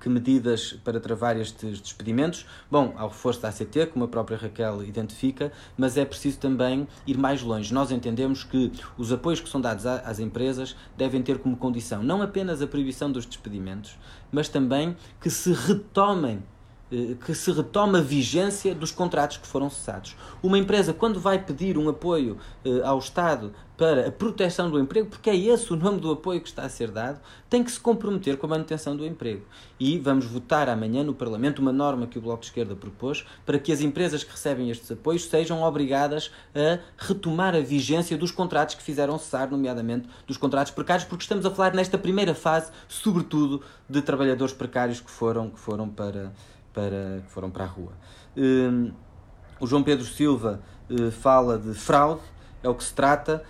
[0.00, 2.46] que medidas para travar estes despedimentos?
[2.70, 7.18] Bom, ao reforço da ACT, como a própria Raquel identifica, mas é preciso também ir
[7.18, 7.72] mais longe.
[7.72, 12.22] Nós entendemos que os apoios que são dados às empresas devem ter como condição não
[12.22, 13.98] apenas a proibição dos despedimentos,
[14.30, 16.42] mas também que se retomem
[17.24, 20.16] que se retoma a vigência dos contratos que foram cessados.
[20.42, 25.08] Uma empresa, quando vai pedir um apoio eh, ao Estado para a proteção do emprego,
[25.08, 27.80] porque é esse o nome do apoio que está a ser dado, tem que se
[27.80, 29.44] comprometer com a manutenção do emprego.
[29.80, 33.58] E vamos votar amanhã no Parlamento uma norma que o Bloco de Esquerda propôs para
[33.58, 38.76] que as empresas que recebem estes apoios sejam obrigadas a retomar a vigência dos contratos
[38.76, 43.60] que fizeram cessar, nomeadamente dos contratos precários, porque estamos a falar nesta primeira fase, sobretudo,
[43.88, 46.32] de trabalhadores precários que foram, que foram para
[46.74, 47.92] para, que foram para a rua.
[48.36, 48.92] Um,
[49.60, 50.60] o João Pedro Silva
[50.90, 52.20] uh, fala de fraude.
[52.62, 53.44] é o que se trata,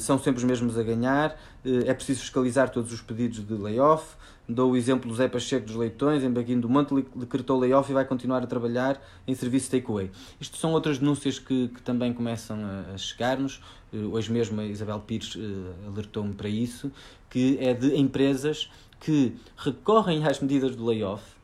[0.00, 4.16] são sempre os mesmos a ganhar, é preciso fiscalizar todos os pedidos de layoff.
[4.48, 7.94] Dou o exemplo do Zé Pacheco dos Leitões, em Baguinho do Monte, decretou layoff e
[7.94, 10.10] vai continuar a trabalhar em serviço takeaway.
[10.40, 13.62] Isto são outras denúncias que, que também começam a, a chegar-nos.
[13.92, 15.38] Hoje mesmo a Isabel Pires
[15.86, 16.90] alertou-me para isso,
[17.30, 21.37] que é de empresas que recorrem às medidas do layoff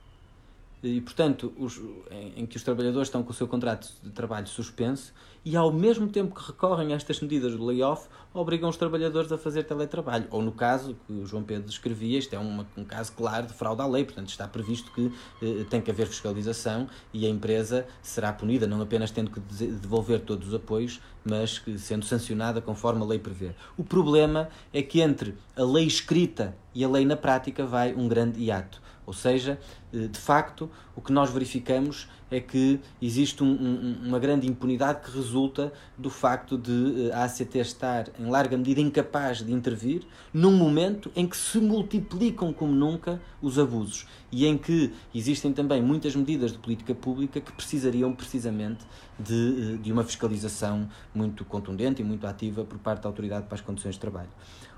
[0.87, 4.47] e, portanto, os, em, em, que os trabalhadores estão com o seu contrato de trabalho
[4.47, 9.33] suspenso e, ao mesmo tempo que recorrem a estas medidas do layoff, obrigam os trabalhadores
[9.33, 10.27] a fazer teletrabalho.
[10.31, 13.53] Ou, no caso que o João Pedro descrevia, isto é uma, um caso claro de
[13.53, 17.87] fraude à lei, portanto, está previsto que eh, tem que haver fiscalização e a empresa
[18.03, 23.03] será punida, não apenas tendo que devolver todos os apoios, mas que, sendo sancionada conforme
[23.03, 23.53] a lei prevê.
[23.77, 28.09] O problema é que entre a lei escrita e a lei na prática vai um
[28.09, 28.83] grande hiato.
[29.07, 29.59] Ou seja,
[29.93, 35.01] eh, de facto, o que nós verificamos é que existe um, um, uma grande impunidade
[35.05, 40.03] que resulta do facto de eh, a ACT estar, em larga medida, incapaz de intervir
[40.33, 45.83] num momento em que se multiplicam como nunca os abusos e em que existem também
[45.83, 48.85] muitas medidas de política pública que precisariam precisamente
[49.19, 53.55] de, eh, de uma fiscalização muito contundente e muito ativa por parte da Autoridade para
[53.55, 54.31] as Condições de Trabalho.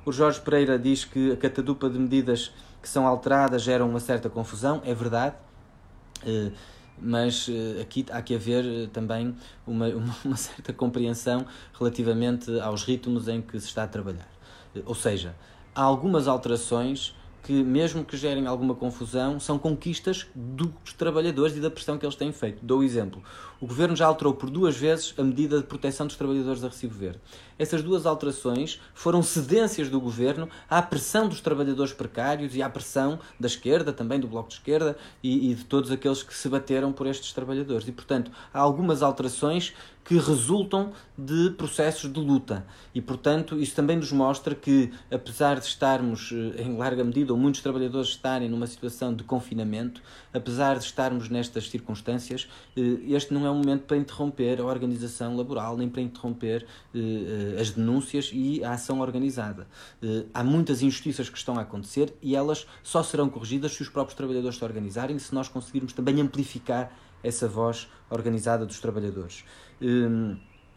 [0.04, 2.52] O Jorge Pereira diz que a catadupa de medidas
[2.86, 5.34] que são alteradas geram uma certa confusão, é verdade,
[6.24, 6.52] eh,
[6.96, 9.34] mas eh, aqui há que haver eh, também
[9.66, 9.88] uma,
[10.24, 11.44] uma certa compreensão
[11.76, 14.28] relativamente aos ritmos em que se está a trabalhar.
[14.84, 15.34] Ou seja,
[15.74, 17.12] há algumas alterações
[17.46, 22.16] que, mesmo que gerem alguma confusão, são conquistas dos trabalhadores e da pressão que eles
[22.16, 22.58] têm feito.
[22.60, 23.22] Dou o exemplo.
[23.60, 26.94] O Governo já alterou por duas vezes a medida de proteção dos trabalhadores a recibo
[26.94, 27.20] verde.
[27.56, 33.20] Essas duas alterações foram cedências do Governo à pressão dos trabalhadores precários e à pressão
[33.38, 36.92] da esquerda, também do Bloco de Esquerda e, e de todos aqueles que se bateram
[36.92, 37.86] por estes trabalhadores.
[37.86, 39.72] E, portanto, há algumas alterações
[40.06, 42.64] que resultam de processos de luta.
[42.94, 47.38] E, portanto, isso também nos mostra que, apesar de estarmos, eh, em larga medida, ou
[47.38, 50.00] muitos trabalhadores estarem numa situação de confinamento,
[50.32, 55.36] apesar de estarmos nestas circunstâncias, eh, este não é um momento para interromper a organização
[55.36, 56.64] laboral, nem para interromper
[56.94, 59.66] eh, as denúncias e a ação organizada.
[60.32, 64.16] Há muitas injustiças que estão a acontecer e elas só serão corrigidas se os próprios
[64.16, 66.92] trabalhadores se organizarem, se nós conseguirmos também amplificar
[67.22, 69.44] essa voz organizada dos trabalhadores.
[69.80, 70.36] Hum,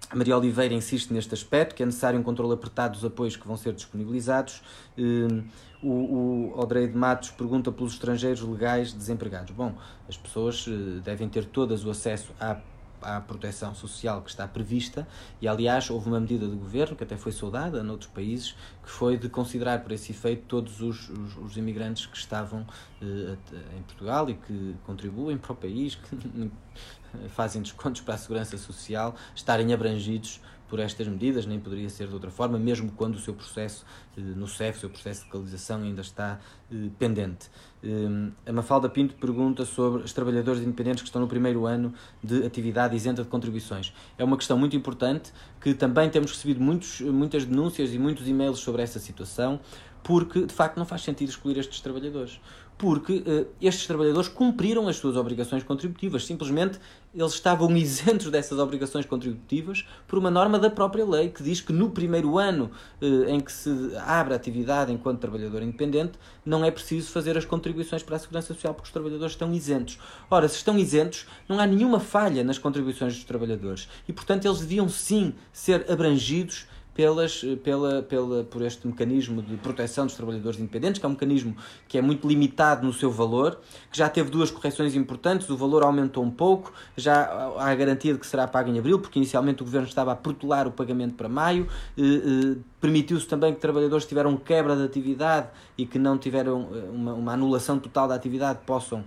[0.10, 3.48] a Maria Oliveira insiste neste aspecto, que é necessário um controle apertado dos apoios que
[3.48, 4.64] vão ser disponibilizados.
[4.98, 5.44] Hum,
[5.82, 9.52] o, o de Matos pergunta pelos estrangeiros legais desempregados.
[9.52, 9.76] Bom,
[10.08, 12.58] as pessoas eh, devem ter todas o acesso à
[13.02, 15.08] à proteção social que está prevista.
[15.42, 19.18] E aliás houve uma medida do governo que até foi saudada noutros países que foi
[19.18, 22.66] de considerar por esse efeito todos os, os, os imigrantes que estavam
[23.02, 23.36] eh,
[23.78, 26.52] em Portugal e que contribuem para o país que
[27.30, 32.14] fazem descontos para a segurança social estarem abrangidos por estas medidas, nem poderia ser de
[32.14, 33.86] outra forma, mesmo quando o seu processo
[34.18, 36.40] eh, no CEF, o seu processo de localização ainda está
[36.72, 37.50] eh, pendente.
[37.84, 42.46] Eh, a Mafalda Pinto pergunta sobre os trabalhadores independentes que estão no primeiro ano de
[42.46, 43.94] atividade isenta de contribuições.
[44.18, 48.60] É uma questão muito importante que também temos recebido muitos, muitas denúncias e muitos e-mails
[48.60, 49.60] sobre essa situação,
[50.04, 52.40] porque de facto não faz sentido excluir estes trabalhadores
[52.80, 56.26] porque uh, estes trabalhadores cumpriram as suas obrigações contributivas.
[56.26, 56.80] Simplesmente
[57.14, 61.74] eles estavam isentos dessas obrigações contributivas por uma norma da própria lei que diz que
[61.74, 63.70] no primeiro ano uh, em que se
[64.06, 66.14] abre a atividade enquanto trabalhador independente
[66.46, 70.00] não é preciso fazer as contribuições para a Segurança Social porque os trabalhadores estão isentos.
[70.32, 74.62] Ora, se estão isentos, não há nenhuma falha nas contribuições dos trabalhadores e, portanto, eles
[74.62, 76.66] deviam sim ser abrangidos
[77.00, 81.56] pelas, pela, pela, por este mecanismo de proteção dos trabalhadores independentes, que é um mecanismo
[81.88, 83.58] que é muito limitado no seu valor,
[83.90, 88.20] que já teve duas correções importantes, o valor aumentou um pouco, já há garantia de
[88.20, 91.30] que será pago em abril, porque inicialmente o governo estava a protelar o pagamento para
[91.30, 96.18] maio, eh, eh, permitiu-se também que trabalhadores que tiveram quebra de atividade e que não
[96.18, 99.04] tiveram eh, uma, uma, anulação total da atividade possam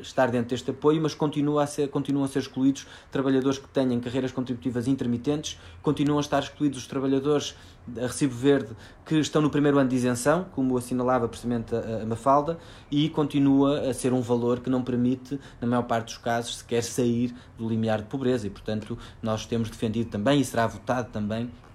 [0.00, 4.00] estar dentro deste apoio, mas continua a ser, continuam a ser excluídos trabalhadores que tenham
[4.00, 7.54] carreiras contributivas intermitentes, continuam a estar excluídos os trabalhadores
[7.96, 8.70] a recibo verde
[9.04, 12.58] que estão no primeiro ano de isenção, como assinalava precisamente a, a Mafalda,
[12.90, 16.82] e continua a ser um valor que não permite, na maior parte dos casos, sequer
[16.82, 18.46] sair do limiar de pobreza.
[18.46, 21.71] E, portanto, nós temos defendido também, e será votado também, eh, eh,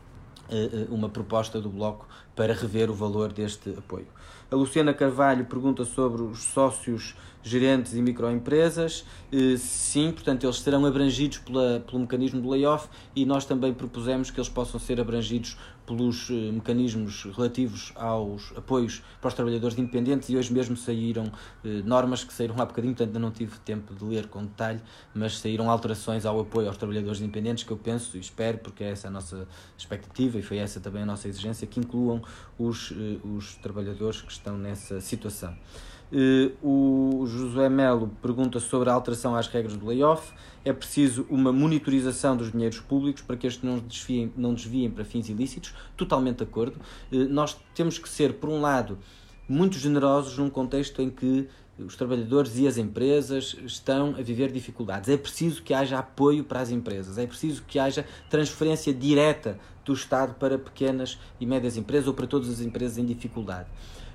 [0.89, 4.07] uma proposta do Bloco para rever o valor deste apoio.
[4.49, 7.15] A Luciana Carvalho pergunta sobre os sócios
[7.47, 9.05] gerentes e microempresas.
[9.57, 14.39] Sim, portanto, eles serão abrangidos pela, pelo mecanismo do layoff e nós também propusemos que
[14.39, 20.51] eles possam ser abrangidos pelos mecanismos relativos aos apoios para os trabalhadores independentes e hoje
[20.51, 21.31] mesmo saíram
[21.85, 24.81] normas que saíram há bocadinho, portanto ainda não tive tempo de ler com detalhe,
[25.15, 28.91] mas saíram alterações ao apoio aos trabalhadores independentes que eu penso e espero, porque é
[28.91, 32.21] essa a nossa expectativa e foi essa também a nossa exigência, que incluam
[32.59, 35.55] os, os trabalhadores que estão nessa situação.
[36.11, 40.31] Uh, o José Melo pergunta sobre a alteração às regras do layoff.
[40.63, 45.03] É preciso uma monitorização dos dinheiros públicos para que estes não desviem, não desviem para
[45.03, 45.73] fins ilícitos.
[45.97, 46.79] Totalmente de acordo.
[47.11, 48.97] Uh, nós temos que ser, por um lado,
[49.47, 55.09] muito generosos num contexto em que os trabalhadores e as empresas estão a viver dificuldades.
[55.09, 59.93] É preciso que haja apoio para as empresas, é preciso que haja transferência direta do
[59.93, 63.69] Estado para pequenas e médias empresas ou para todas as empresas em dificuldade.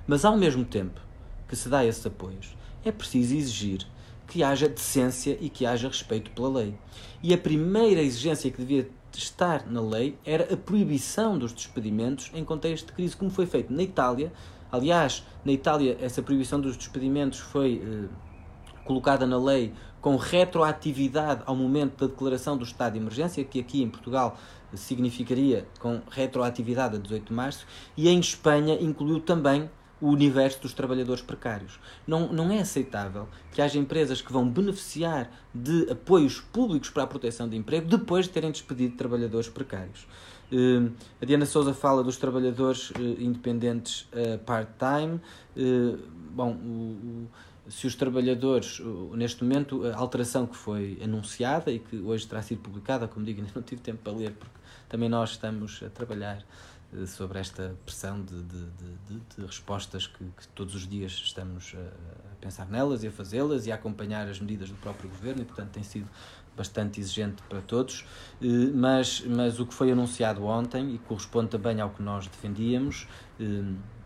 [0.05, 0.99] Mas, ao mesmo tempo,
[1.53, 3.85] que se dá esses apoios, é preciso exigir
[4.25, 6.73] que haja decência e que haja respeito pela lei.
[7.21, 12.43] E a primeira exigência que devia estar na lei era a proibição dos despedimentos em
[12.43, 14.33] contexto de crise, como foi feito na Itália.
[14.71, 18.09] Aliás, na Itália, essa proibição dos despedimentos foi eh,
[18.83, 23.83] colocada na lei com retroatividade ao momento da declaração do estado de emergência, que aqui
[23.83, 24.39] em Portugal
[24.73, 29.69] significaria com retroatividade a 18 de março, e em Espanha incluiu também
[30.03, 31.79] o universo dos trabalhadores precários.
[32.05, 37.07] Não, não é aceitável que haja empresas que vão beneficiar de apoios públicos para a
[37.07, 40.05] proteção de emprego depois de terem despedido trabalhadores precários.
[40.51, 45.21] Uh, a Diana Souza fala dos trabalhadores uh, independentes uh, part-time.
[46.31, 47.27] bom, o, o,
[47.69, 48.81] se os trabalhadores,
[49.13, 53.39] neste momento, a alteração que foi anunciada e que hoje terá sido publicada, como digo,
[53.39, 56.43] ainda não tive tempo para ler, porque também nós estamos a trabalhar eh,
[57.07, 62.35] sobre esta pressão de, de, de, de respostas que, que, todos os dias estamos a,
[62.39, 65.69] pensar nelas e a fazê-las e a acompanhar as medidas do próprio governo e, portanto,
[65.71, 66.09] tem sido
[66.55, 68.05] bastante exigente para todos.
[68.41, 73.07] Eh, mas, mas o que foi anunciado ontem e corresponde também ao que nós defendíamos,
[73.39, 73.43] eh,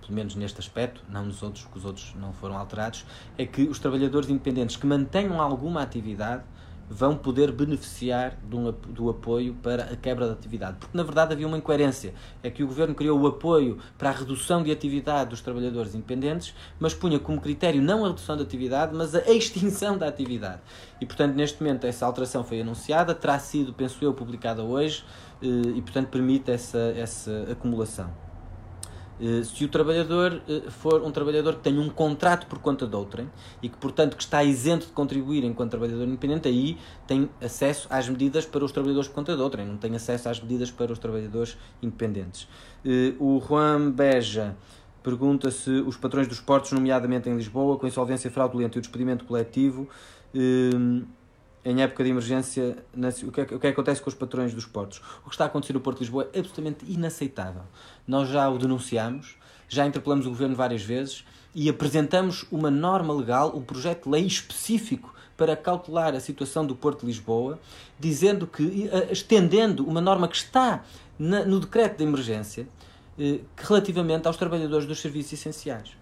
[0.01, 3.05] pelo menos neste aspecto, não nos outros, porque os outros não foram alterados,
[3.37, 6.43] é que os trabalhadores independentes que mantenham alguma atividade
[6.89, 10.77] vão poder beneficiar do, do apoio para a quebra da atividade.
[10.79, 12.13] Porque, na verdade, havia uma incoerência.
[12.41, 16.53] É que o governo criou o apoio para a redução de atividade dos trabalhadores independentes,
[16.79, 20.61] mas punha como critério não a redução da atividade, mas a extinção da atividade.
[21.01, 25.03] E, portanto, neste momento, essa alteração foi anunciada, terá sido, penso eu, publicada hoje
[25.41, 25.45] eh,
[25.75, 28.26] e, portanto, permite essa, essa acumulação.
[29.19, 32.95] Eh, se o trabalhador eh, for um trabalhador que tenha um contrato por conta de
[32.95, 33.29] outrem
[33.61, 36.77] e que, portanto, que está isento de contribuir enquanto trabalhador independente, aí
[37.07, 40.39] tem acesso às medidas para os trabalhadores por conta de outrem, não tem acesso às
[40.39, 42.47] medidas para os trabalhadores independentes.
[42.85, 44.55] Eh, o Juan Beja
[45.01, 49.23] pergunta se os patrões dos portos, nomeadamente em Lisboa, com insolvência fraudulenta e o despedimento
[49.23, 49.87] coletivo,
[51.69, 52.77] em época de emergência,
[53.23, 55.01] o que, é, o é que acontece com os patrões dos portos?
[55.25, 57.63] O que está a acontecer no Porto de Lisboa é absolutamente inaceitável.
[58.07, 59.35] Nós já o denunciamos,
[59.67, 64.25] já interpelamos o governo várias vezes e apresentamos uma norma legal, um projeto de lei
[64.25, 67.59] específico para cautelar a situação do Porto de Lisboa,
[67.99, 70.85] dizendo que, estendendo uma norma que está
[71.19, 72.65] no decreto de emergência,
[73.19, 75.96] eh, relativamente aos trabalhadores dos serviços essenciais.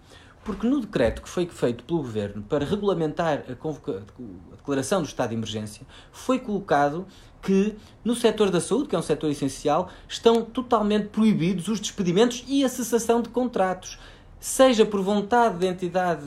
[0.46, 5.30] Porque no decreto que foi feito pelo Governo para regulamentar a, a declaração do estado
[5.30, 7.04] de emergência, foi colocado
[7.42, 12.44] que no setor da saúde, que é um setor essencial, estão totalmente proibidos os despedimentos
[12.46, 13.98] e a cessação de contratos,
[14.38, 16.24] seja por vontade da entidade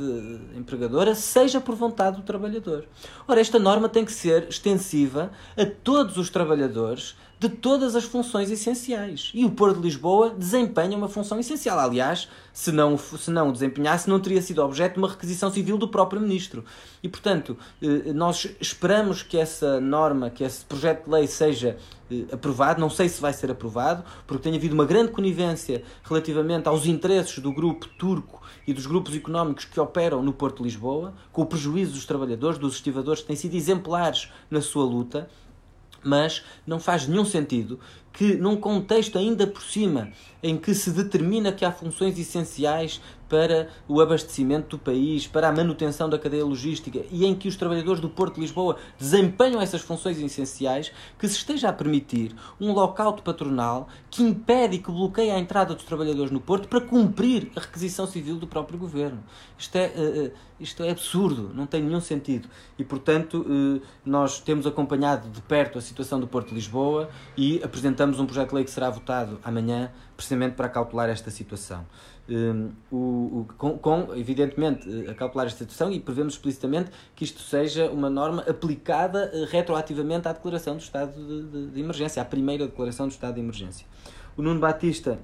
[0.54, 2.86] empregadora, seja por vontade do trabalhador.
[3.26, 8.52] Ora, esta norma tem que ser extensiva a todos os trabalhadores de todas as funções
[8.52, 9.32] essenciais.
[9.34, 11.80] E o Porto de Lisboa desempenha uma função essencial.
[11.80, 15.78] Aliás, se não, se não o desempenhasse, não teria sido objeto de uma requisição civil
[15.78, 16.66] do próprio Ministro.
[17.02, 21.78] E, portanto, eh, nós esperamos que essa norma, que esse projeto de lei seja
[22.12, 22.82] eh, aprovado.
[22.82, 27.40] Não sei se vai ser aprovado, porque tem havido uma grande conivência relativamente aos interesses
[27.40, 31.46] do grupo turco e dos grupos económicos que operam no Porto de Lisboa, com o
[31.46, 35.30] prejuízo dos trabalhadores, dos estivadores, que têm sido exemplares na sua luta
[36.04, 37.80] mas não faz nenhum sentido
[38.12, 43.70] que, num contexto ainda por cima, em que se determina que há funções essenciais para
[43.88, 48.02] o abastecimento do país, para a manutenção da cadeia logística e em que os trabalhadores
[48.02, 53.22] do Porto de Lisboa desempenham essas funções essenciais, que se esteja a permitir um lockout
[53.22, 57.60] patronal que impede e que bloqueia a entrada dos trabalhadores no Porto para cumprir a
[57.60, 59.24] requisição civil do próprio governo.
[59.58, 62.50] Isto é, uh, isto é absurdo, não tem nenhum sentido.
[62.80, 67.62] E, portanto, uh, nós temos acompanhado de perto a situação do Porto de Lisboa e
[67.64, 71.86] apresentamos apresentamos um projeto de lei que será votado amanhã, precisamente para cautelar esta situação.
[72.30, 77.90] Um, o, com, com, evidentemente, a calcular esta situação e prevemos explicitamente que isto seja
[77.90, 82.68] uma norma aplicada uh, retroativamente à declaração do estado de, de, de, emergência, à primeira
[82.68, 83.86] declaração do estado de emergência.
[84.38, 85.20] O Nuno Batista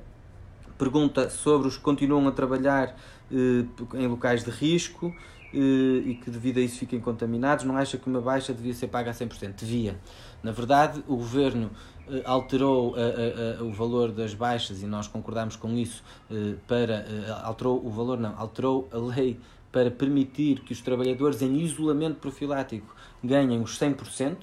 [0.77, 2.97] pergunta sobre os que continuam a trabalhar
[3.31, 5.15] uh, em locais de risco
[5.57, 7.63] e que devido a isso fiquem contaminados.
[7.63, 9.55] Não acha que uma baixa devia ser paga a 100%?
[9.55, 9.97] Devia.
[10.43, 15.07] Na verdade, o Governo eh, alterou a, a, a, o valor das baixas e nós
[15.07, 19.39] concordamos com isso eh, para eh, alterou o valor não alterou a lei
[19.71, 24.37] para permitir que os trabalhadores em isolamento profilático ganhem os 100%,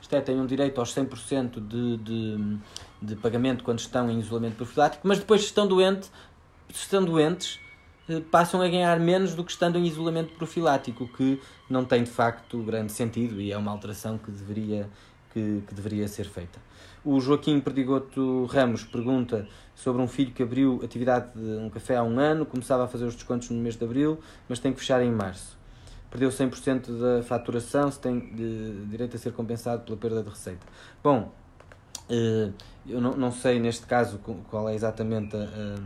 [0.00, 2.58] isto é, tenham direito aos 100% de, de,
[3.02, 6.12] de pagamento quando estão em isolamento profilático, mas depois se estão doentes,
[6.72, 7.58] se estão doentes
[8.30, 12.62] passam a ganhar menos do que estando em isolamento profilático, que não tem de facto
[12.62, 14.88] grande sentido e é uma alteração que deveria,
[15.32, 16.60] que, que deveria ser feita.
[17.06, 19.46] O Joaquim Perdigoto Ramos pergunta
[19.76, 23.04] sobre um filho que abriu atividade de um café há um ano, começava a fazer
[23.04, 25.56] os descontos no mês de abril, mas tem que fechar em março.
[26.10, 30.66] Perdeu 100% da faturação, se tem de, direito a ser compensado pela perda de receita.
[31.00, 31.30] Bom,
[32.10, 32.50] eh,
[32.84, 34.18] eu não, não sei neste caso
[34.50, 35.76] qual é exatamente a,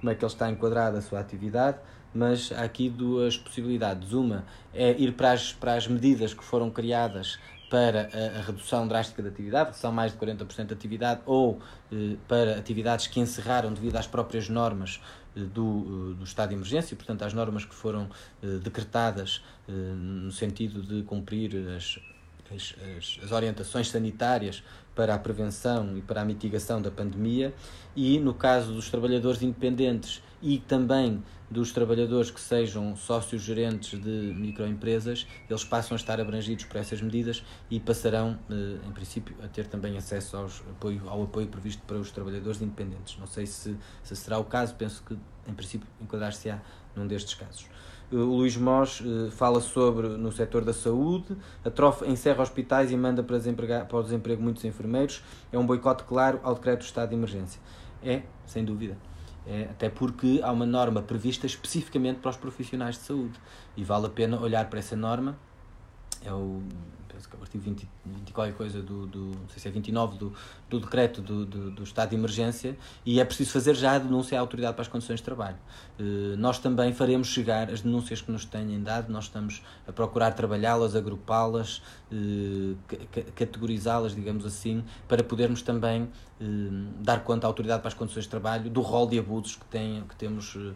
[0.00, 1.78] como é que ele está enquadrado a sua atividade,
[2.12, 4.12] mas há aqui duas possibilidades.
[4.12, 4.44] Uma
[4.74, 7.38] é ir para as, para as medidas que foram criadas
[7.70, 11.60] para a, a, redução drástica da atividade, são mais de 40% de atividade, ou
[11.92, 15.00] eh, para atividades que encerraram devido às próprias normas
[15.36, 18.08] eh, do, eh, do estado de emergência, portanto, às normas que foram
[18.42, 21.98] eh, decretadas eh, no sentido de cumprir as,
[22.54, 22.74] as,
[23.22, 24.62] as orientações sanitárias
[24.94, 27.54] para a prevenção e para a mitigação da pandemia,
[27.94, 34.34] e no caso dos trabalhadores independentes e também dos trabalhadores que sejam sócios gerentes de
[34.36, 39.48] microempresas, eles passam a estar abrangidos por essas medidas e passarão, eh, em princípio, a
[39.48, 43.16] ter também acesso aos apoio, ao apoio previsto para os trabalhadores independentes.
[43.18, 46.60] Não sei se, se será o caso, penso que, em princípio, enquadrar-se-á
[46.94, 47.66] num destes casos.
[48.12, 52.90] Eh, o Luís Mós eh, fala sobre no setor da saúde, a trofa encerra hospitais
[52.92, 55.22] e manda para, para o desemprego muitos enfermeiros.
[55.50, 57.60] É um boicote claro ao decreto do estado de emergência.
[58.02, 58.96] É, sem dúvida.
[59.48, 63.40] É, até porque há uma norma prevista especificamente para os profissionais de saúde
[63.74, 65.38] e vale a pena olhar para essa norma.
[66.22, 66.62] É o,
[67.08, 69.70] penso que é o artigo 20, 20 qualquer coisa do, do, não sei se é
[69.70, 70.32] 29 do,
[70.68, 74.38] do decreto do, do, do, estado de emergência e é preciso fazer já a denúncia
[74.38, 75.56] à autoridade para as condições de trabalho.
[75.98, 80.32] Uh, nós também faremos chegar as denúncias que nos têm dado, nós estamos a procurar
[80.32, 82.76] trabalhá-las, agrupá-las, uh,
[83.34, 86.08] categorizá-las, digamos assim, para podermos também
[86.40, 86.44] eh,
[87.00, 90.04] dar conta à autoridade para as condições de trabalho do rol de abusos que, tem,
[90.08, 90.72] que, temos, eh,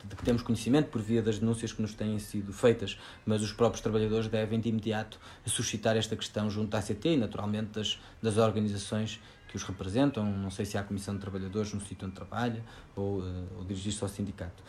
[0.00, 3.52] que, que temos conhecimento por via das denúncias que nos têm sido feitas, mas os
[3.52, 8.38] próprios trabalhadores devem de imediato suscitar esta questão junto à ACT e naturalmente das, das
[8.38, 9.07] organizações
[9.48, 12.62] que os representam, não sei se há a Comissão de Trabalhadores no sítio onde trabalha
[12.94, 14.62] ou, eh, ou dirigir-se ao sindicato.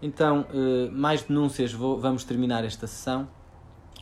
[0.00, 0.46] Então,
[0.90, 3.28] mais denúncias, vou, vamos terminar esta sessão.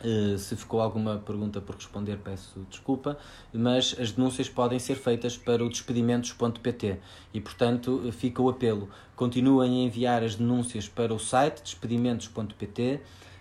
[0.02, 3.18] Uh, se ficou alguma pergunta por responder, peço desculpa,
[3.52, 6.98] mas as denúncias podem ser feitas para o despedimentos.pt
[7.34, 8.88] e, portanto, fica o apelo.
[9.14, 13.00] Continuem a enviar as denúncias para o site despedimentos.pt.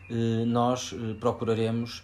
[0.09, 2.03] Uh, nós uh, procuraremos,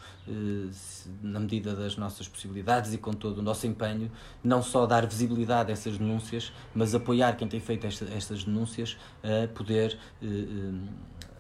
[1.21, 4.11] na medida das nossas possibilidades e com todo o nosso empenho,
[4.43, 8.97] não só dar visibilidade a essas denúncias, mas apoiar quem tem feito esta, estas denúncias
[9.23, 9.99] a poder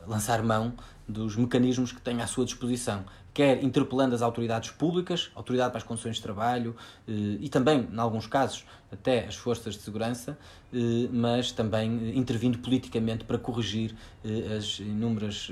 [0.07, 0.73] lançar mão
[1.07, 5.83] dos mecanismos que tem à sua disposição, quer interpelando as autoridades públicas, autoridade para as
[5.83, 6.75] condições de trabalho
[7.07, 7.11] eh,
[7.41, 8.65] e também, em alguns casos,
[8.95, 10.37] até as forças de segurança,
[10.73, 15.51] eh, mas também intervindo politicamente para corrigir eh, as inúmeras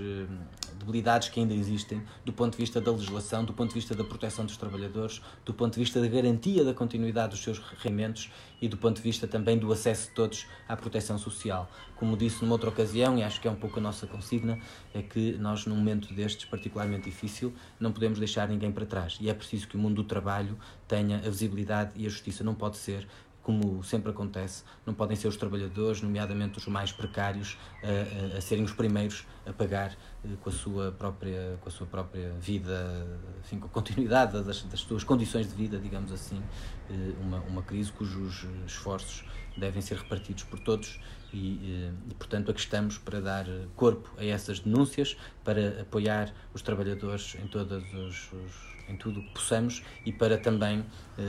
[0.80, 4.04] debilidades que ainda existem do ponto de vista da legislação, do ponto de vista da
[4.04, 8.32] proteção dos trabalhadores, do ponto de vista da garantia da continuidade dos seus rendimentos
[8.62, 11.70] e do ponto de vista também do acesso de todos à proteção social.
[11.96, 14.60] Como disse numa outra ocasião, e acho que é um pouco a nossa consigna,
[14.94, 19.18] é que nós, num momento destes particularmente difícil, não podemos deixar ninguém para trás.
[19.20, 22.44] E é preciso que o mundo do trabalho tenha a visibilidade e a justiça.
[22.44, 23.08] Não pode ser
[23.44, 28.41] como sempre acontece, não podem ser os trabalhadores, nomeadamente os mais precários, a, a, a
[28.41, 33.06] serem os primeiros a pagar eh, com a sua própria, com a sua própria vida,
[33.44, 36.41] enfim, com a continuidade das, das suas condições de vida, digamos assim,
[36.89, 39.26] eh, uma, uma crise cujos esforços
[39.58, 41.00] devem ser repartidos por todos
[41.34, 46.62] e, eh, e, portanto, aqui estamos para dar corpo a essas denúncias, para apoiar os
[46.62, 50.86] trabalhadores em todos os, os em tudo o que possamos e para também
[51.17, 51.21] eh,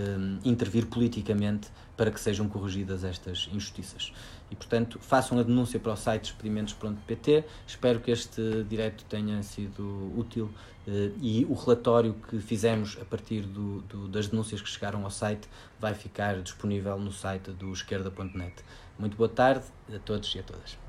[0.44, 4.12] intervir politicamente para que sejam corrigidas estas injustiças.
[4.50, 7.44] E, portanto, façam a denúncia para o site experimentos.pt.
[7.66, 10.50] Espero que este direto tenha sido útil
[10.86, 15.10] eh, e o relatório que fizemos a partir do, do, das denúncias que chegaram ao
[15.10, 15.48] site
[15.78, 18.54] vai ficar disponível no site do esquerda.net.
[18.98, 20.83] Muito boa tarde a todos e a todas.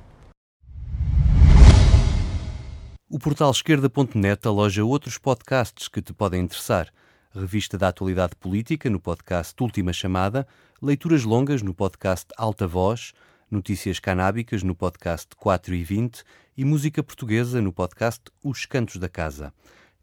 [3.16, 6.92] O portal esquerda.net aloja outros podcasts que te podem interessar.
[7.34, 10.46] Revista da Atualidade Política no podcast Última Chamada,
[10.82, 13.14] leituras longas no podcast Alta Voz,
[13.50, 16.24] notícias canábicas no podcast 4 e 20
[16.58, 19.54] e música portuguesa no podcast Os Cantos da Casa.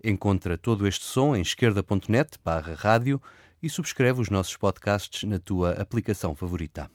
[0.02, 3.20] Encontra todo este som em esquerda.net barra rádio
[3.62, 6.90] e subscreve os nossos podcasts na tua aplicação favorita.